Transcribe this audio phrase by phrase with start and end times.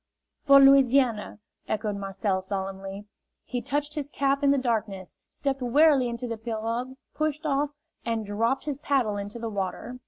[0.47, 3.05] "For Louisiana!" echoed Marcel, solemnly.
[3.43, 7.69] He touched his cap in the darkness, stepped warily into the pirogue, pushed off,
[8.03, 9.99] and dropped his paddle into the water.